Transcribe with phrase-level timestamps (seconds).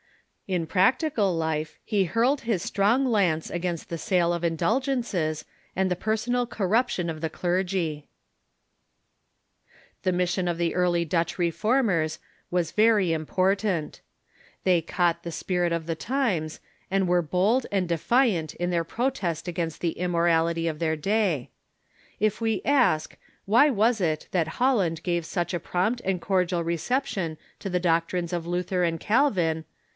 [0.47, 5.45] In practical life, he hurled his strong lance against the sale of indulgences
[5.77, 8.07] and the personal corruption of the clergy.
[10.03, 10.69] THE HUMANISM OF ITALY
[11.05, 12.19] 207 The mission of tbe early Dutch Reformers
[12.49, 14.01] was verj^ impor tant.
[14.65, 16.59] They caught the spirit of the times,
[16.89, 21.03] and were bold and defiant in their protest against the immorality of The Early Dutch
[21.13, 21.49] ^^
[22.21, 23.15] ■^| jf ask,
[23.45, 27.37] Why was it that Holland Reformers T i gave such a prompt and cordial reception
[27.59, 29.63] to the doctrines of Luther and Calviti?